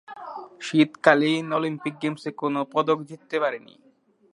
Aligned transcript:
শীতকালীন 0.61 1.45
অলিম্পিক 1.57 1.95
গেমসে 2.01 2.29
কোন 2.41 2.55
পদক 2.73 2.99
জিততে 3.09 3.37
পারেনি। 3.39 3.75